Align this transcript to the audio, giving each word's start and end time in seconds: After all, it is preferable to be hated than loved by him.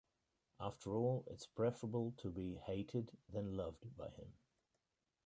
After 0.59 0.97
all, 0.97 1.25
it 1.29 1.33
is 1.35 1.45
preferable 1.45 2.15
to 2.21 2.31
be 2.31 2.55
hated 2.55 3.11
than 3.31 3.55
loved 3.55 3.95
by 3.95 4.09
him. 4.09 4.33